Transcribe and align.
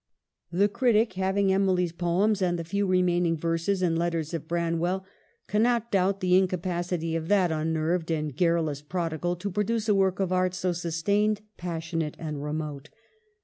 220 0.49 0.53
EMILY 0.55 0.57
BRONTE. 0.57 0.61
The 0.63 0.77
critic, 0.79 1.13
having 1.21 1.53
Emily's 1.53 1.91
poems 1.91 2.41
and 2.41 2.57
the 2.57 2.63
few 2.63 2.87
remaining 2.87 3.37
verses 3.37 3.83
and 3.83 3.95
letters 3.99 4.33
of 4.33 4.47
Branwell, 4.47 5.05
cannot 5.47 5.91
doubt 5.91 6.21
the 6.21 6.35
incapacity 6.39 7.15
of 7.15 7.27
that 7.27 7.51
unnerved 7.51 8.09
and 8.09 8.35
gar 8.35 8.55
rulous 8.55 8.81
prodigal 8.81 9.35
to 9.35 9.51
produce 9.51 9.87
a 9.87 9.93
work 9.93 10.19
of 10.19 10.31
art 10.31 10.55
so 10.55 10.71
sus 10.73 11.03
tained, 11.03 11.41
passionate, 11.57 12.15
and 12.17 12.43
remote. 12.43 12.89